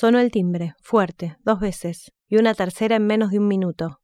Sonó 0.00 0.18
el 0.18 0.30
timbre, 0.30 0.76
fuerte, 0.80 1.36
dos 1.44 1.60
veces, 1.60 2.10
y 2.26 2.38
una 2.38 2.54
tercera 2.54 2.96
en 2.96 3.06
menos 3.06 3.32
de 3.32 3.38
un 3.38 3.46
minuto. 3.46 4.00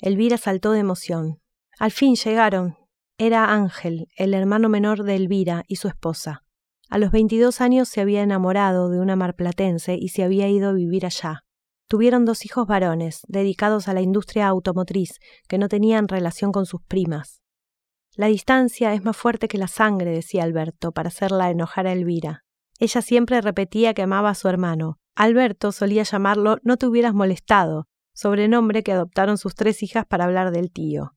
Elvira 0.00 0.38
saltó 0.38 0.72
de 0.72 0.78
emoción. 0.78 1.42
Al 1.78 1.90
fin 1.90 2.14
llegaron. 2.16 2.78
Era 3.18 3.52
Ángel, 3.52 4.08
el 4.16 4.32
hermano 4.32 4.70
menor 4.70 5.02
de 5.02 5.16
Elvira 5.16 5.62
y 5.68 5.76
su 5.76 5.88
esposa. 5.88 6.42
A 6.88 6.96
los 6.96 7.10
22 7.10 7.60
años 7.60 7.90
se 7.90 8.00
había 8.00 8.22
enamorado 8.22 8.88
de 8.88 8.98
una 8.98 9.14
marplatense 9.14 9.94
y 9.94 10.08
se 10.08 10.22
había 10.22 10.48
ido 10.48 10.70
a 10.70 10.72
vivir 10.72 11.04
allá. 11.04 11.44
Tuvieron 11.86 12.24
dos 12.24 12.46
hijos 12.46 12.66
varones, 12.66 13.20
dedicados 13.28 13.88
a 13.88 13.92
la 13.92 14.00
industria 14.00 14.48
automotriz, 14.48 15.18
que 15.48 15.58
no 15.58 15.68
tenían 15.68 16.08
relación 16.08 16.50
con 16.50 16.64
sus 16.64 16.80
primas. 16.80 17.42
La 18.16 18.28
distancia 18.28 18.94
es 18.94 19.04
más 19.04 19.18
fuerte 19.18 19.48
que 19.48 19.58
la 19.58 19.68
sangre, 19.68 20.12
decía 20.12 20.44
Alberto, 20.44 20.92
para 20.92 21.08
hacerla 21.08 21.50
enojar 21.50 21.86
a 21.86 21.92
Elvira. 21.92 22.46
Ella 22.78 23.02
siempre 23.02 23.42
repetía 23.42 23.92
que 23.92 24.00
amaba 24.00 24.30
a 24.30 24.34
su 24.34 24.48
hermano. 24.48 24.99
Alberto 25.14 25.72
solía 25.72 26.02
llamarlo 26.02 26.58
No 26.62 26.76
te 26.76 26.86
hubieras 26.86 27.14
molestado, 27.14 27.86
sobrenombre 28.14 28.82
que 28.82 28.92
adoptaron 28.92 29.38
sus 29.38 29.54
tres 29.54 29.82
hijas 29.82 30.06
para 30.06 30.24
hablar 30.24 30.50
del 30.50 30.70
tío. 30.70 31.12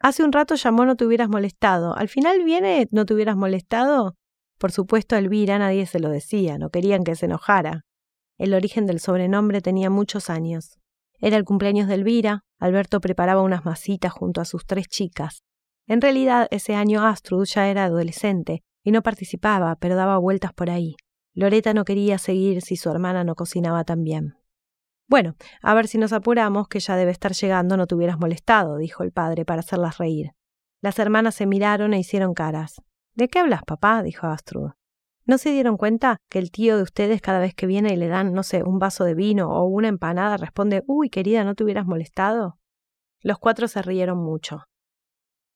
Hace 0.00 0.22
un 0.22 0.32
rato 0.32 0.54
llamó 0.54 0.84
No 0.84 0.96
te 0.96 1.04
hubieras 1.04 1.28
molestado. 1.28 1.96
Al 1.96 2.08
final 2.08 2.44
viene 2.44 2.88
No 2.90 3.04
te 3.04 3.14
hubieras 3.14 3.36
molestado. 3.36 4.16
Por 4.58 4.72
supuesto, 4.72 5.16
Elvira 5.16 5.58
nadie 5.58 5.86
se 5.86 6.00
lo 6.00 6.08
decía, 6.08 6.58
no 6.58 6.70
querían 6.70 7.04
que 7.04 7.16
se 7.16 7.26
enojara. 7.26 7.84
El 8.38 8.54
origen 8.54 8.86
del 8.86 9.00
sobrenombre 9.00 9.60
tenía 9.60 9.90
muchos 9.90 10.30
años. 10.30 10.78
Era 11.20 11.36
el 11.36 11.44
cumpleaños 11.44 11.88
de 11.88 11.94
Elvira, 11.94 12.44
Alberto 12.60 13.00
preparaba 13.00 13.42
unas 13.42 13.64
masitas 13.64 14.12
junto 14.12 14.40
a 14.40 14.44
sus 14.44 14.66
tres 14.66 14.86
chicas. 14.88 15.42
En 15.86 16.00
realidad, 16.00 16.46
ese 16.50 16.74
año 16.74 17.04
Astrud 17.04 17.44
ya 17.46 17.68
era 17.68 17.84
adolescente 17.84 18.62
y 18.84 18.92
no 18.92 19.02
participaba, 19.02 19.76
pero 19.76 19.96
daba 19.96 20.18
vueltas 20.18 20.52
por 20.52 20.70
ahí. 20.70 20.96
Loreta 21.38 21.72
no 21.72 21.84
quería 21.84 22.18
seguir 22.18 22.62
si 22.62 22.74
su 22.74 22.90
hermana 22.90 23.22
no 23.22 23.36
cocinaba 23.36 23.84
tan 23.84 24.02
bien. 24.02 24.34
Bueno, 25.06 25.36
a 25.62 25.72
ver 25.72 25.86
si 25.86 25.96
nos 25.96 26.12
apuramos, 26.12 26.66
que 26.66 26.80
ya 26.80 26.96
debe 26.96 27.12
estar 27.12 27.32
llegando, 27.32 27.76
no 27.76 27.86
te 27.86 27.94
hubieras 27.94 28.18
molestado, 28.18 28.76
dijo 28.76 29.04
el 29.04 29.12
padre 29.12 29.44
para 29.44 29.60
hacerlas 29.60 29.98
reír. 29.98 30.32
Las 30.80 30.98
hermanas 30.98 31.36
se 31.36 31.46
miraron 31.46 31.94
e 31.94 32.00
hicieron 32.00 32.34
caras. 32.34 32.82
¿De 33.14 33.28
qué 33.28 33.38
hablas, 33.38 33.62
papá? 33.64 34.02
dijo 34.02 34.26
Astrud. 34.26 34.70
¿No 35.26 35.38
se 35.38 35.52
dieron 35.52 35.76
cuenta 35.76 36.16
que 36.28 36.40
el 36.40 36.50
tío 36.50 36.76
de 36.76 36.82
ustedes 36.82 37.22
cada 37.22 37.38
vez 37.38 37.54
que 37.54 37.68
viene 37.68 37.92
y 37.92 37.96
le 37.96 38.08
dan, 38.08 38.32
no 38.32 38.42
sé, 38.42 38.64
un 38.64 38.80
vaso 38.80 39.04
de 39.04 39.14
vino 39.14 39.48
o 39.48 39.64
una 39.66 39.86
empanada 39.86 40.38
responde 40.38 40.82
Uy, 40.88 41.08
querida, 41.08 41.44
¿no 41.44 41.54
te 41.54 41.62
hubieras 41.62 41.86
molestado? 41.86 42.58
Los 43.20 43.38
cuatro 43.38 43.68
se 43.68 43.80
rieron 43.80 44.18
mucho. 44.18 44.64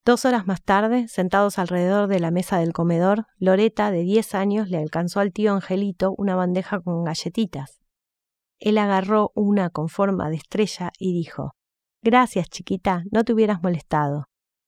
Dos 0.04 0.24
horas 0.24 0.48
más 0.48 0.60
tarde, 0.64 1.06
sentados 1.06 1.60
alrededor 1.60 2.08
de 2.08 2.18
la 2.18 2.32
mesa 2.32 2.58
del 2.58 2.72
comedor, 2.72 3.26
Loreta, 3.38 3.92
de 3.92 4.02
diez 4.02 4.34
años, 4.34 4.68
le 4.68 4.78
alcanzó 4.78 5.20
al 5.20 5.32
tío 5.32 5.54
Angelito 5.54 6.12
una 6.18 6.34
bandeja 6.34 6.80
con 6.80 7.04
galletitas. 7.04 7.80
Él 8.58 8.78
agarró 8.78 9.30
una 9.36 9.70
con 9.70 9.88
forma 9.88 10.28
de 10.28 10.36
estrella 10.36 10.90
y 10.98 11.12
dijo 11.12 11.54
Gracias, 12.02 12.48
chiquita, 12.48 13.04
no 13.12 13.22
te 13.22 13.32
hubieras 13.32 13.62
molestado. 13.62 14.26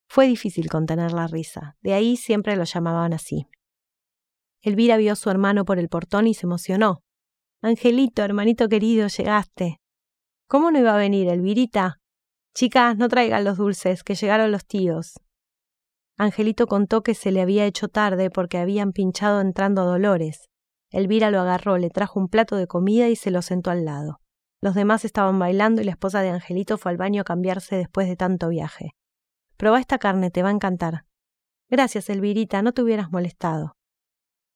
Fue 0.08 0.28
difícil 0.28 0.70
contener 0.70 1.12
la 1.12 1.26
risa, 1.26 1.76
de 1.80 1.94
ahí 1.94 2.16
siempre 2.16 2.54
lo 2.54 2.62
llamaban 2.62 3.12
así. 3.12 3.48
Elvira 4.62 4.96
vio 4.96 5.14
a 5.14 5.16
su 5.16 5.30
hermano 5.30 5.64
por 5.64 5.80
el 5.80 5.88
portón 5.88 6.28
y 6.28 6.34
se 6.34 6.46
emocionó. 6.46 7.02
Angelito, 7.60 8.22
hermanito 8.22 8.68
querido, 8.68 9.08
llegaste. 9.08 9.80
¿Cómo 10.46 10.70
no 10.70 10.78
iba 10.78 10.94
a 10.94 10.98
venir, 10.98 11.28
Elvirita? 11.28 11.98
Chicas, 12.54 12.96
no 12.96 13.08
traigan 13.08 13.42
los 13.42 13.56
dulces, 13.56 14.04
que 14.04 14.14
llegaron 14.14 14.52
los 14.52 14.64
tíos. 14.64 15.14
Angelito 16.16 16.66
contó 16.66 17.02
que 17.02 17.14
se 17.14 17.32
le 17.32 17.40
había 17.40 17.66
hecho 17.66 17.88
tarde 17.88 18.30
porque 18.30 18.58
habían 18.58 18.92
pinchado 18.92 19.40
entrando 19.40 19.82
a 19.82 19.84
Dolores. 19.84 20.48
Elvira 20.90 21.30
lo 21.30 21.40
agarró, 21.40 21.76
le 21.76 21.90
trajo 21.90 22.20
un 22.20 22.28
plato 22.28 22.56
de 22.56 22.68
comida 22.68 23.08
y 23.08 23.16
se 23.16 23.30
lo 23.30 23.42
sentó 23.42 23.70
al 23.70 23.84
lado. 23.84 24.20
Los 24.60 24.74
demás 24.74 25.04
estaban 25.04 25.38
bailando 25.38 25.82
y 25.82 25.84
la 25.84 25.90
esposa 25.90 26.22
de 26.22 26.30
Angelito 26.30 26.78
fue 26.78 26.92
al 26.92 26.96
baño 26.96 27.22
a 27.22 27.24
cambiarse 27.24 27.76
después 27.76 28.08
de 28.08 28.16
tanto 28.16 28.48
viaje. 28.48 28.92
Proba 29.56 29.80
esta 29.80 29.98
carne, 29.98 30.30
te 30.30 30.42
va 30.42 30.50
a 30.50 30.52
encantar. 30.52 31.04
Gracias, 31.68 32.08
Elvirita, 32.08 32.62
no 32.62 32.72
te 32.72 32.82
hubieras 32.82 33.10
molestado. 33.10 33.72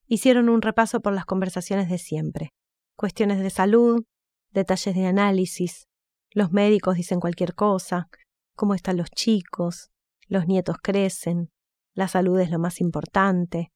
Hicieron 0.06 0.48
un 0.48 0.62
repaso 0.62 1.00
por 1.00 1.12
las 1.12 1.24
conversaciones 1.24 1.88
de 1.88 1.98
siempre. 1.98 2.50
Cuestiones 2.96 3.40
de 3.40 3.50
salud, 3.50 4.04
detalles 4.52 4.94
de 4.94 5.06
análisis, 5.06 5.88
los 6.30 6.52
médicos 6.52 6.96
dicen 6.96 7.20
cualquier 7.20 7.54
cosa, 7.54 8.08
cómo 8.54 8.74
están 8.74 8.96
los 8.96 9.10
chicos, 9.10 9.90
los 10.28 10.46
nietos 10.46 10.76
crecen, 10.82 11.50
la 11.94 12.08
salud 12.08 12.38
es 12.38 12.50
lo 12.50 12.58
más 12.58 12.80
importante. 12.80 13.72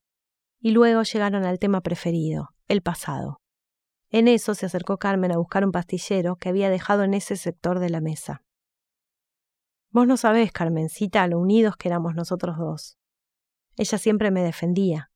Y 0.60 0.70
luego 0.70 1.02
llegaron 1.02 1.44
al 1.44 1.58
tema 1.58 1.80
preferido, 1.80 2.50
el 2.68 2.82
pasado. 2.82 3.40
En 4.10 4.28
eso 4.28 4.54
se 4.54 4.66
acercó 4.66 4.98
Carmen 4.98 5.32
a 5.32 5.38
buscar 5.38 5.64
un 5.64 5.72
pastillero 5.72 6.36
que 6.36 6.50
había 6.50 6.70
dejado 6.70 7.02
en 7.02 7.14
ese 7.14 7.36
sector 7.36 7.80
de 7.80 7.90
la 7.90 8.00
mesa. 8.00 8.44
Vos 9.90 10.06
no 10.06 10.16
sabés, 10.16 10.52
Carmencita, 10.52 11.26
lo 11.26 11.40
unidos 11.40 11.76
que 11.76 11.88
éramos 11.88 12.14
nosotros 12.14 12.56
dos. 12.58 12.96
Ella 13.76 13.98
siempre 13.98 14.30
me 14.30 14.42
defendía, 14.42 15.12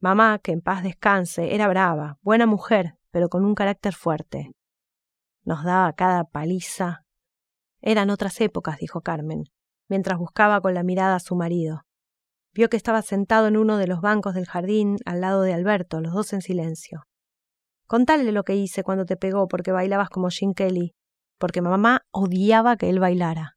Mamá, 0.00 0.38
que 0.38 0.52
en 0.52 0.60
paz 0.60 0.82
descanse, 0.82 1.54
era 1.54 1.68
brava, 1.68 2.18
buena 2.20 2.46
mujer, 2.46 2.98
pero 3.10 3.28
con 3.28 3.44
un 3.44 3.54
carácter 3.54 3.94
fuerte. 3.94 4.52
Nos 5.42 5.64
daba 5.64 5.92
cada 5.94 6.24
paliza. 6.24 7.04
Eran 7.80 8.10
otras 8.10 8.40
épocas, 8.40 8.78
dijo 8.78 9.00
Carmen, 9.00 9.44
mientras 9.88 10.18
buscaba 10.18 10.60
con 10.60 10.74
la 10.74 10.82
mirada 10.82 11.16
a 11.16 11.20
su 11.20 11.36
marido. 11.36 11.82
Vio 12.52 12.68
que 12.68 12.76
estaba 12.76 13.02
sentado 13.02 13.48
en 13.48 13.56
uno 13.56 13.76
de 13.76 13.86
los 13.86 14.00
bancos 14.00 14.34
del 14.34 14.46
jardín 14.46 14.96
al 15.04 15.20
lado 15.20 15.42
de 15.42 15.52
Alberto, 15.52 16.00
los 16.00 16.14
dos 16.14 16.32
en 16.32 16.40
silencio. 16.40 17.02
Contale 17.86 18.32
lo 18.32 18.44
que 18.44 18.56
hice 18.56 18.82
cuando 18.82 19.04
te 19.04 19.16
pegó 19.16 19.46
porque 19.46 19.72
bailabas 19.72 20.08
como 20.08 20.30
Jim 20.30 20.54
Kelly, 20.54 20.94
porque 21.38 21.60
mamá 21.60 22.02
odiaba 22.10 22.76
que 22.76 22.88
él 22.88 22.98
bailara. 22.98 23.56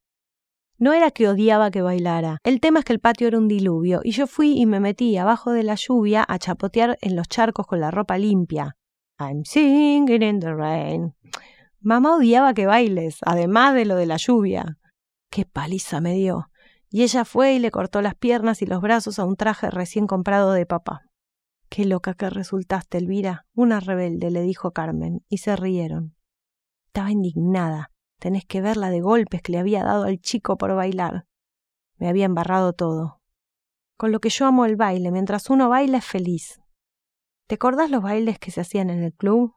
No 0.78 0.94
era 0.94 1.12
que 1.12 1.28
odiaba 1.28 1.72
que 1.72 1.81
bailara. 1.81 2.38
El 2.44 2.62
tema 2.62 2.79
es 2.79 2.85
que 2.85 2.94
el 2.94 3.00
patio 3.00 3.28
era 3.28 3.38
un 3.38 3.47
diluvio 3.47 4.00
y 4.03 4.12
yo 4.12 4.28
fui 4.28 4.57
y 4.57 4.66
me 4.66 4.79
metí 4.79 5.18
abajo 5.18 5.51
de 5.51 5.63
la 5.63 5.75
lluvia 5.75 6.25
a 6.28 6.39
chapotear 6.39 6.97
en 7.01 7.16
los 7.16 7.28
charcos 7.28 7.68
con 7.68 7.81
la 7.81 7.91
ropa 7.91 8.18
limpia. 8.18 8.78
I'm 9.19 9.44
singing 9.44 10.22
in 10.22 10.39
the 10.39 10.53
rain. 10.53 11.16
Mamá 11.81 12.16
odiaba 12.16 12.53
que 12.53 12.66
bailes, 12.66 13.19
además 13.25 13.75
de 13.75 13.85
lo 13.85 13.95
de 13.95 14.06
la 14.06 14.16
lluvia. 14.16 14.78
Qué 15.29 15.45
paliza 15.45 16.01
me 16.01 16.13
dio. 16.13 16.50
Y 16.90 17.03
ella 17.03 17.23
fue 17.23 17.53
y 17.53 17.59
le 17.59 17.72
cortó 17.72 18.01
las 18.01 18.16
piernas 18.16 18.62
y 18.62 18.66
los 18.66 18.81
brazos 18.81 19.19
a 19.19 19.25
un 19.25 19.35
traje 19.35 19.69
recién 19.69 20.07
comprado 20.07 20.53
de 20.53 20.66
papá. 20.66 21.03
Qué 21.69 21.85
loca 21.85 22.16
que 22.16 22.29
resultaste, 22.31 22.97
Elvira. 22.97 23.45
Una 23.53 23.79
rebelde, 23.79 24.31
le 24.31 24.41
dijo 24.41 24.72
Carmen, 24.72 25.23
y 25.29 25.38
se 25.38 25.56
rieron. 25.56 26.16
Estaba 26.88 27.12
indignada. 27.12 27.91
Tenés 28.18 28.45
que 28.45 28.59
ver 28.59 28.75
la 28.75 28.89
de 28.89 29.01
golpes 29.01 29.44
que 29.44 29.51
le 29.51 29.59
había 29.59 29.84
dado 29.84 30.06
al 30.06 30.19
chico 30.19 30.57
por 30.57 30.73
bailar. 30.75 31.25
Me 31.97 32.09
había 32.09 32.25
embarrado 32.25 32.73
todo. 32.73 33.22
Con 33.97 34.12
lo 34.12 34.19
que 34.19 34.29
yo 34.29 34.47
amo 34.47 34.66
el 34.66 34.78
baile, 34.78 35.12
mientras 35.12 35.50
uno 35.50 35.69
baila 35.69 36.00
es 36.00 36.06
feliz. 36.06 36.59
¿Te 37.47 37.56
acordás 37.56 37.91
los 37.91 38.01
bailes 38.01 38.39
que 38.39 38.50
se 38.50 38.62
hacían 38.62 38.89
en 38.89 39.03
el 39.03 39.13
club? 39.13 39.53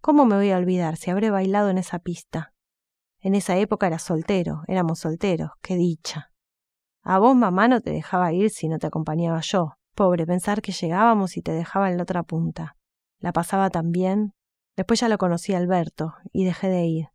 ¿Cómo 0.00 0.24
me 0.24 0.36
voy 0.36 0.50
a 0.50 0.56
olvidar 0.56 0.96
si 0.96 1.10
habré 1.10 1.30
bailado 1.30 1.68
en 1.68 1.76
esa 1.76 1.98
pista? 1.98 2.49
En 3.22 3.34
esa 3.34 3.56
época 3.56 3.86
era 3.86 3.98
soltero, 3.98 4.62
éramos 4.66 5.00
solteros, 5.00 5.50
qué 5.60 5.76
dicha. 5.76 6.30
A 7.02 7.18
vos 7.18 7.36
mamá 7.36 7.68
no 7.68 7.80
te 7.80 7.90
dejaba 7.90 8.32
ir 8.32 8.50
si 8.50 8.68
no 8.68 8.78
te 8.78 8.86
acompañaba 8.86 9.40
yo. 9.40 9.74
Pobre, 9.94 10.26
pensar 10.26 10.62
que 10.62 10.72
llegábamos 10.72 11.36
y 11.36 11.42
te 11.42 11.52
dejaba 11.52 11.90
en 11.90 11.96
la 11.96 12.04
otra 12.04 12.22
punta. 12.22 12.76
La 13.18 13.32
pasaba 13.32 13.68
tan 13.68 13.90
bien. 13.90 14.32
Después 14.76 15.00
ya 15.00 15.08
lo 15.08 15.18
conocí 15.18 15.52
a 15.52 15.58
Alberto 15.58 16.14
y 16.32 16.44
dejé 16.44 16.68
de 16.68 16.84
ir. 16.84 17.06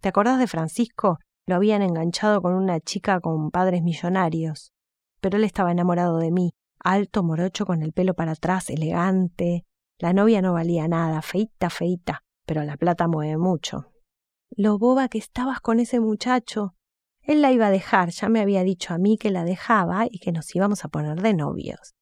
¿Te 0.00 0.08
acordás 0.08 0.38
de 0.38 0.46
Francisco? 0.46 1.18
Lo 1.46 1.56
habían 1.56 1.82
enganchado 1.82 2.40
con 2.40 2.54
una 2.54 2.80
chica 2.80 3.20
con 3.20 3.50
padres 3.50 3.82
millonarios. 3.82 4.72
Pero 5.20 5.36
él 5.36 5.44
estaba 5.44 5.72
enamorado 5.72 6.18
de 6.18 6.30
mí, 6.30 6.54
alto, 6.80 7.22
morocho, 7.22 7.66
con 7.66 7.82
el 7.82 7.92
pelo 7.92 8.14
para 8.14 8.32
atrás, 8.32 8.70
elegante. 8.70 9.64
La 9.98 10.12
novia 10.12 10.40
no 10.40 10.54
valía 10.54 10.88
nada, 10.88 11.20
feita, 11.20 11.68
feita, 11.68 12.22
pero 12.46 12.64
la 12.64 12.76
plata 12.76 13.06
mueve 13.08 13.36
mucho. 13.36 13.91
Lo 14.54 14.78
boba 14.78 15.08
que 15.08 15.16
estabas 15.16 15.60
con 15.60 15.80
ese 15.80 15.98
muchacho. 15.98 16.74
Él 17.22 17.40
la 17.40 17.52
iba 17.52 17.68
a 17.68 17.70
dejar, 17.70 18.10
ya 18.10 18.28
me 18.28 18.40
había 18.40 18.62
dicho 18.64 18.92
a 18.92 18.98
mí 18.98 19.16
que 19.16 19.30
la 19.30 19.44
dejaba 19.44 20.04
y 20.10 20.18
que 20.18 20.30
nos 20.30 20.54
íbamos 20.54 20.84
a 20.84 20.88
poner 20.88 21.22
de 21.22 21.32
novios. 21.32 21.94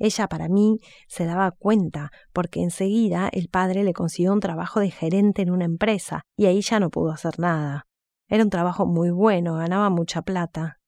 Ella 0.00 0.26
para 0.26 0.48
mí 0.48 0.80
se 1.06 1.26
daba 1.26 1.52
cuenta, 1.52 2.10
porque 2.32 2.60
enseguida 2.60 3.28
el 3.32 3.48
padre 3.48 3.84
le 3.84 3.92
consiguió 3.92 4.32
un 4.32 4.40
trabajo 4.40 4.80
de 4.80 4.90
gerente 4.90 5.42
en 5.42 5.52
una 5.52 5.64
empresa, 5.64 6.22
y 6.36 6.46
ahí 6.46 6.60
ya 6.60 6.80
no 6.80 6.90
pudo 6.90 7.12
hacer 7.12 7.38
nada. 7.38 7.86
Era 8.26 8.42
un 8.42 8.50
trabajo 8.50 8.84
muy 8.84 9.10
bueno, 9.10 9.54
ganaba 9.54 9.88
mucha 9.88 10.22
plata. 10.22 10.80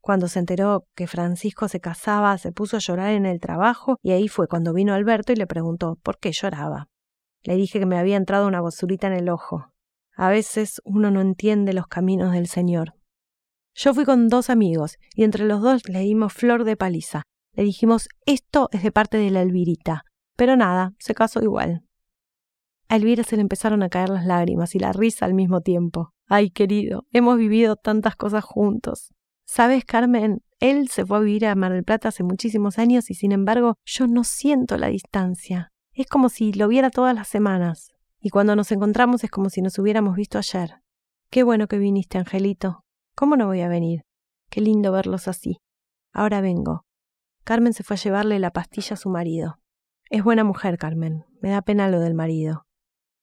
Cuando 0.00 0.26
se 0.26 0.40
enteró 0.40 0.88
que 0.96 1.06
Francisco 1.06 1.68
se 1.68 1.78
casaba, 1.78 2.36
se 2.38 2.50
puso 2.50 2.76
a 2.76 2.80
llorar 2.80 3.12
en 3.12 3.24
el 3.24 3.38
trabajo, 3.38 3.98
y 4.02 4.10
ahí 4.10 4.26
fue 4.26 4.48
cuando 4.48 4.72
vino 4.72 4.94
Alberto 4.94 5.32
y 5.32 5.36
le 5.36 5.46
preguntó 5.46 5.96
por 6.02 6.18
qué 6.18 6.32
lloraba. 6.32 6.88
Le 7.44 7.54
dije 7.54 7.78
que 7.78 7.86
me 7.86 7.98
había 7.98 8.16
entrado 8.16 8.48
una 8.48 8.60
basurita 8.60 9.06
en 9.06 9.12
el 9.12 9.28
ojo. 9.28 9.73
A 10.16 10.28
veces 10.28 10.80
uno 10.84 11.10
no 11.10 11.20
entiende 11.20 11.72
los 11.72 11.86
caminos 11.86 12.32
del 12.32 12.46
Señor. 12.46 12.94
Yo 13.74 13.92
fui 13.92 14.04
con 14.04 14.28
dos 14.28 14.50
amigos, 14.50 14.98
y 15.14 15.24
entre 15.24 15.44
los 15.44 15.60
dos 15.60 15.88
le 15.88 16.00
dimos 16.00 16.32
flor 16.32 16.64
de 16.64 16.76
paliza, 16.76 17.24
le 17.54 17.62
dijimos, 17.62 18.08
esto 18.26 18.68
es 18.72 18.82
de 18.82 18.90
parte 18.90 19.16
de 19.16 19.30
la 19.30 19.42
Elvirita. 19.42 20.04
Pero 20.36 20.56
nada, 20.56 20.92
se 20.98 21.14
casó 21.14 21.40
igual. 21.42 21.84
A 22.88 22.96
Elvira 22.96 23.22
se 23.22 23.36
le 23.36 23.42
empezaron 23.42 23.82
a 23.82 23.88
caer 23.88 24.08
las 24.08 24.26
lágrimas 24.26 24.74
y 24.74 24.80
la 24.80 24.92
risa 24.92 25.24
al 25.24 25.34
mismo 25.34 25.60
tiempo. 25.60 26.10
Ay, 26.28 26.50
querido, 26.50 27.06
hemos 27.12 27.38
vivido 27.38 27.76
tantas 27.76 28.16
cosas 28.16 28.44
juntos. 28.44 29.14
¿Sabes, 29.46 29.84
Carmen? 29.84 30.42
Él 30.58 30.88
se 30.88 31.06
fue 31.06 31.18
a 31.18 31.20
vivir 31.20 31.46
a 31.46 31.54
Mar 31.54 31.72
del 31.72 31.84
Plata 31.84 32.08
hace 32.08 32.24
muchísimos 32.24 32.78
años 32.78 33.10
y 33.10 33.14
sin 33.14 33.32
embargo 33.32 33.76
yo 33.84 34.06
no 34.06 34.24
siento 34.24 34.76
la 34.76 34.88
distancia. 34.88 35.72
Es 35.92 36.06
como 36.06 36.28
si 36.28 36.52
lo 36.52 36.66
viera 36.68 36.90
todas 36.90 37.14
las 37.14 37.28
semanas. 37.28 37.93
Y 38.24 38.30
cuando 38.30 38.56
nos 38.56 38.72
encontramos 38.72 39.22
es 39.22 39.30
como 39.30 39.50
si 39.50 39.60
nos 39.60 39.78
hubiéramos 39.78 40.16
visto 40.16 40.38
ayer. 40.38 40.80
Qué 41.28 41.42
bueno 41.42 41.68
que 41.68 41.76
viniste, 41.76 42.16
Angelito. 42.16 42.82
¿Cómo 43.14 43.36
no 43.36 43.44
voy 43.44 43.60
a 43.60 43.68
venir? 43.68 44.06
Qué 44.48 44.62
lindo 44.62 44.92
verlos 44.92 45.28
así. 45.28 45.58
Ahora 46.10 46.40
vengo. 46.40 46.86
Carmen 47.44 47.74
se 47.74 47.82
fue 47.82 47.96
a 47.96 47.98
llevarle 47.98 48.38
la 48.38 48.50
pastilla 48.50 48.94
a 48.94 48.96
su 48.96 49.10
marido. 49.10 49.58
Es 50.08 50.24
buena 50.24 50.42
mujer, 50.42 50.78
Carmen. 50.78 51.26
Me 51.42 51.50
da 51.50 51.60
pena 51.60 51.90
lo 51.90 52.00
del 52.00 52.14
marido. 52.14 52.64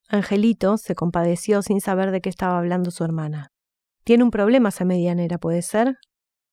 Angelito 0.08 0.76
se 0.76 0.94
compadeció 0.94 1.62
sin 1.62 1.80
saber 1.80 2.12
de 2.12 2.20
qué 2.20 2.28
estaba 2.28 2.58
hablando 2.58 2.92
su 2.92 3.02
hermana. 3.02 3.50
Tiene 4.04 4.22
un 4.22 4.30
problema 4.30 4.68
esa 4.68 4.84
medianera, 4.84 5.36
¿puede 5.38 5.62
ser? 5.62 5.96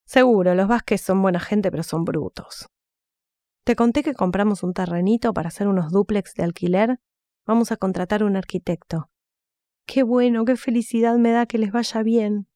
Seguro, 0.08 0.56
los 0.56 0.68
Vázquez 0.68 1.02
son 1.02 1.22
buena 1.22 1.40
gente, 1.40 1.70
pero 1.70 1.84
son 1.84 2.04
brutos. 2.04 2.68
Te 3.64 3.76
conté 3.76 4.02
que 4.02 4.16
compramos 4.16 4.64
un 4.64 4.74
terrenito 4.74 5.36
para 5.36 5.50
hacer 5.50 5.68
unos 5.68 5.92
dúplex 5.92 6.34
de 6.34 6.46
alquiler. 6.46 7.00
Vamos 7.50 7.72
a 7.72 7.78
contratar 7.78 8.24
un 8.24 8.36
arquitecto. 8.36 9.10
Qué 9.88 10.04
bueno, 10.04 10.46
qué 10.46 10.56
felicidad 10.56 11.18
me 11.18 11.32
da 11.32 11.48
que 11.48 11.58
les 11.58 11.72
vaya 11.72 12.04
bien. 12.04 12.48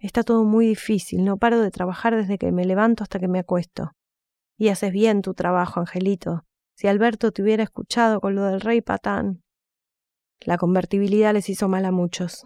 Está 0.00 0.24
todo 0.24 0.42
muy 0.42 0.66
difícil, 0.66 1.22
no 1.22 1.36
paro 1.36 1.60
de 1.60 1.70
trabajar 1.70 2.16
desde 2.16 2.36
que 2.36 2.50
me 2.50 2.64
levanto 2.64 3.04
hasta 3.04 3.20
que 3.20 3.28
me 3.28 3.38
acuesto. 3.38 3.92
Y 4.58 4.70
haces 4.70 4.90
bien 4.90 5.22
tu 5.22 5.34
trabajo, 5.34 5.78
Angelito. 5.78 6.44
Si 6.76 6.88
Alberto 6.88 7.30
te 7.30 7.42
hubiera 7.42 7.62
escuchado 7.62 8.20
con 8.20 8.34
lo 8.34 8.42
del 8.42 8.60
rey 8.60 8.80
Patán. 8.80 9.44
La 10.40 10.58
convertibilidad 10.58 11.32
les 11.32 11.48
hizo 11.48 11.68
mal 11.68 11.84
a 11.84 11.92
muchos. 11.92 12.44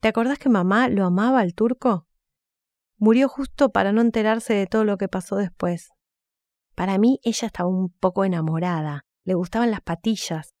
¿Te 0.00 0.06
acordás 0.06 0.38
que 0.38 0.48
mamá 0.48 0.88
lo 0.88 1.04
amaba 1.04 1.40
al 1.40 1.52
turco? 1.52 2.06
Murió 2.96 3.28
justo 3.28 3.72
para 3.72 3.90
no 3.90 4.02
enterarse 4.02 4.54
de 4.54 4.68
todo 4.68 4.84
lo 4.84 4.98
que 4.98 5.08
pasó 5.08 5.34
después. 5.34 5.88
Para 6.76 6.96
mí 6.96 7.18
ella 7.24 7.46
estaba 7.46 7.68
un 7.68 7.88
poco 7.88 8.24
enamorada, 8.24 9.04
le 9.24 9.34
gustaban 9.34 9.72
las 9.72 9.80
patillas. 9.80 10.54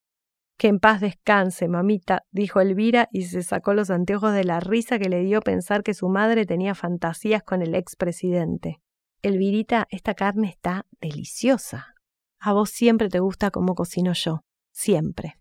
Que 0.58 0.66
en 0.66 0.80
paz 0.80 1.00
descanse, 1.00 1.68
mamita, 1.68 2.24
dijo 2.32 2.60
Elvira 2.60 3.08
y 3.12 3.22
se 3.22 3.42
sacó 3.44 3.74
los 3.74 3.90
anteojos 3.90 4.34
de 4.34 4.42
la 4.42 4.58
risa 4.58 4.98
que 4.98 5.08
le 5.08 5.22
dio 5.22 5.40
pensar 5.40 5.84
que 5.84 5.94
su 5.94 6.08
madre 6.08 6.46
tenía 6.46 6.74
fantasías 6.74 7.44
con 7.44 7.62
el 7.62 7.76
expresidente. 7.76 8.80
Elvirita, 9.22 9.86
esta 9.90 10.14
carne 10.14 10.48
está 10.48 10.84
deliciosa. 11.00 11.94
A 12.40 12.52
vos 12.52 12.70
siempre 12.70 13.08
te 13.08 13.20
gusta 13.20 13.52
como 13.52 13.76
cocino 13.76 14.12
yo, 14.12 14.42
siempre. 14.72 15.38